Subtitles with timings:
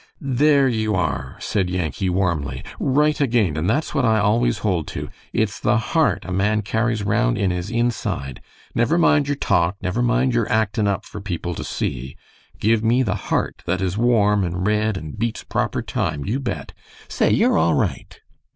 [0.19, 5.11] "There you are," said Yankee, warmly, "right again, and that's what I always hold to.
[5.31, 8.41] It's the heart a man carries round in his inside.
[8.73, 12.17] Never mind your talk, never mind your actin' up for people to see.
[12.57, 16.73] Give me the heart that is warm and red, and beats proper time, you bet.
[17.07, 17.29] Say!
[17.29, 18.19] you're all right."